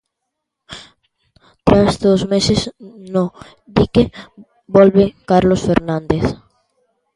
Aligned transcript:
Tras 1.67 1.93
dous 2.05 2.21
meses 2.33 2.59
no 3.13 3.23
dique, 3.77 4.03
volve 4.75 5.03
Carlos 5.29 5.61
Fernández. 5.69 6.25